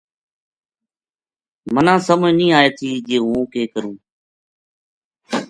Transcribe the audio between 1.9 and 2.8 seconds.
سمجھ نیہہ آئے